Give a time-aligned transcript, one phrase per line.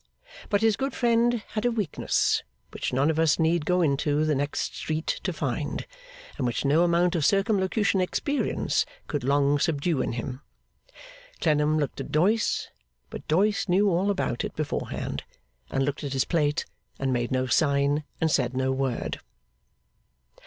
[0.49, 4.33] But his good friend had a weakness which none of us need go into the
[4.33, 5.85] next street to find,
[6.39, 10.41] and which no amount of Circumlocution experience could long subdue in him.
[11.39, 12.69] Clennam looked at Doyce;
[13.11, 15.21] but Doyce knew all about it beforehand,
[15.69, 16.65] and looked at his plate,
[16.97, 19.19] and made no sign, and said no word.